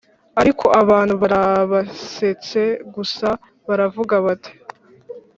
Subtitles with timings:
[0.41, 2.61] ariko abantu barabasetse
[2.95, 3.27] gusa,
[3.67, 4.51] baravuga bati: